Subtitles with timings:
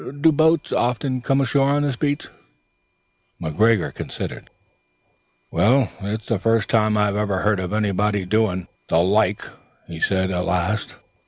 [0.19, 2.29] Do boats often come ashore on this beach?"
[3.39, 4.49] McGregor considered.
[5.53, 9.45] "It's the first time I ever h'ard of onybody doin' the like,"
[9.85, 10.97] he said at last.